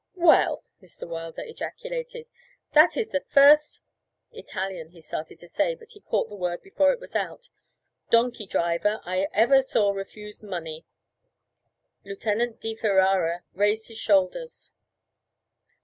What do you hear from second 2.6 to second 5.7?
'That is the first' 'Italian' he started to